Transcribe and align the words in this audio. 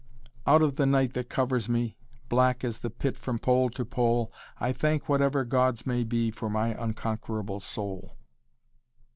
"Out 0.47 0.63
of 0.63 0.77
the 0.77 0.87
night 0.87 1.13
that 1.13 1.29
covers 1.29 1.69
me, 1.69 1.95
Black 2.27 2.63
as 2.63 2.79
the 2.79 2.89
pit 2.89 3.15
from 3.17 3.37
pole 3.37 3.69
to 3.69 3.85
pole, 3.85 4.33
I 4.59 4.73
thank 4.73 5.07
whatever 5.07 5.45
gods 5.45 5.85
may 5.85 6.03
be 6.03 6.31
For 6.31 6.49
my 6.49 6.69
unconquerable 6.73 7.59
soul. 7.59 8.17